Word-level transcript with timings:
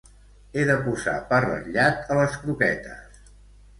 He 0.55 0.61
de 0.69 0.77
posar 0.85 1.13
pa 1.33 1.39
ratllat 1.47 2.11
a 2.15 2.19
les 2.23 2.39
croquetes? 2.47 3.21